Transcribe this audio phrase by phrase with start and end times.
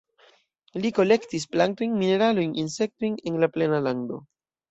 [0.85, 4.19] Li kolektis plantojn, mineralojn, insektojn en la plena lando.